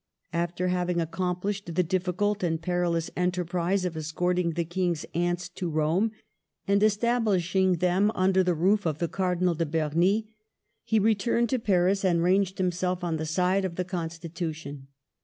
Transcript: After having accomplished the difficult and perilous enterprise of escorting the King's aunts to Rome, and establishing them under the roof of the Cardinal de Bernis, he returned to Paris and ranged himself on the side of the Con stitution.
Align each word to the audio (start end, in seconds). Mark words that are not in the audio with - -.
After 0.33 0.69
having 0.69 0.99
accomplished 0.99 1.75
the 1.75 1.83
difficult 1.83 2.41
and 2.41 2.59
perilous 2.59 3.11
enterprise 3.15 3.85
of 3.85 3.95
escorting 3.95 4.53
the 4.53 4.65
King's 4.65 5.05
aunts 5.13 5.47
to 5.49 5.69
Rome, 5.69 6.11
and 6.67 6.81
establishing 6.81 7.73
them 7.73 8.11
under 8.15 8.41
the 8.43 8.55
roof 8.55 8.87
of 8.87 8.97
the 8.97 9.07
Cardinal 9.07 9.53
de 9.53 9.67
Bernis, 9.67 10.23
he 10.85 10.97
returned 10.97 11.49
to 11.49 11.59
Paris 11.59 12.03
and 12.03 12.23
ranged 12.23 12.57
himself 12.57 13.03
on 13.03 13.17
the 13.17 13.27
side 13.27 13.63
of 13.63 13.75
the 13.75 13.85
Con 13.85 14.09
stitution. 14.09 14.87